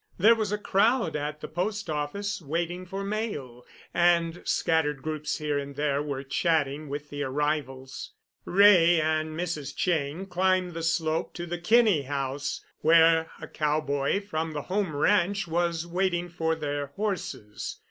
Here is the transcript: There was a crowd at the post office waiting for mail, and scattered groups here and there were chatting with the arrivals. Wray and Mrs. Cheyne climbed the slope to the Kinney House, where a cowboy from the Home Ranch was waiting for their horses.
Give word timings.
There 0.17 0.33
was 0.33 0.51
a 0.51 0.57
crowd 0.57 1.15
at 1.15 1.41
the 1.41 1.47
post 1.47 1.87
office 1.87 2.41
waiting 2.41 2.87
for 2.87 3.03
mail, 3.03 3.67
and 3.93 4.41
scattered 4.45 5.03
groups 5.03 5.37
here 5.37 5.59
and 5.59 5.75
there 5.75 6.01
were 6.01 6.23
chatting 6.23 6.89
with 6.89 7.09
the 7.11 7.21
arrivals. 7.21 8.11
Wray 8.43 8.99
and 8.99 9.37
Mrs. 9.39 9.75
Cheyne 9.77 10.25
climbed 10.25 10.73
the 10.73 10.81
slope 10.81 11.35
to 11.35 11.45
the 11.45 11.59
Kinney 11.59 12.01
House, 12.01 12.65
where 12.79 13.29
a 13.39 13.47
cowboy 13.47 14.19
from 14.25 14.53
the 14.53 14.63
Home 14.63 14.95
Ranch 14.95 15.47
was 15.47 15.85
waiting 15.85 16.29
for 16.29 16.55
their 16.55 16.87
horses. 16.87 17.77